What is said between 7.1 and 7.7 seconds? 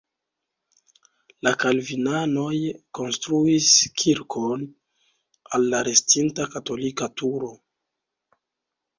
turo.